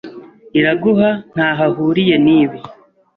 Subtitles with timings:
[0.59, 2.59] Iraguha ntaho ahuriye nibi.